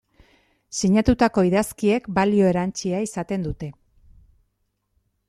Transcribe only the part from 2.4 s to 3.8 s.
erantsia izaten dute.